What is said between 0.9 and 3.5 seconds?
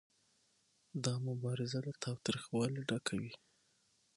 دا مبارزه له تاوتریخوالي ډکه وي